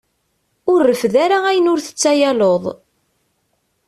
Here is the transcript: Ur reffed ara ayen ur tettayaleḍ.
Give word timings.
Ur 0.71 0.79
reffed 0.89 1.13
ara 1.23 1.37
ayen 1.49 1.69
ur 1.73 1.79
tettayaleḍ. 1.81 2.63